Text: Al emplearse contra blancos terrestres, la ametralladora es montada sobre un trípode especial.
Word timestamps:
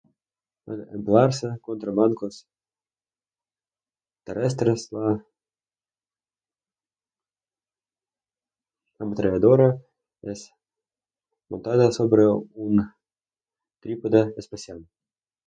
Al 0.73 0.79
emplearse 0.97 1.49
contra 1.65 1.91
blancos 1.97 2.37
terrestres, 4.29 4.85
la 4.97 5.11
ametralladora 9.07 9.67
es 10.33 10.45
montada 11.49 11.91
sobre 11.99 12.25
un 12.69 12.81
trípode 13.85 14.23
especial. 14.45 14.83